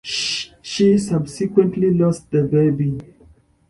She 0.63 0.97
subsequently 0.97 1.93
lost 1.93 2.31
the 2.31 2.41
baby. 2.43 3.01